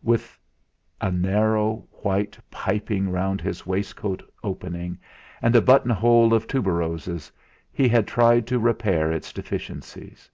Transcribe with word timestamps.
With 0.00 0.38
a 1.00 1.10
narrow 1.10 1.88
white 2.02 2.38
piping 2.52 3.10
round 3.10 3.40
his 3.40 3.66
waistcoat 3.66 4.22
opening, 4.44 4.96
and 5.42 5.56
a 5.56 5.60
buttonhole 5.60 6.32
of 6.32 6.46
tuberoses, 6.46 7.32
he 7.72 7.88
had 7.88 8.06
tried 8.06 8.46
to 8.46 8.60
repair 8.60 9.10
its 9.10 9.32
deficiencies. 9.32 10.30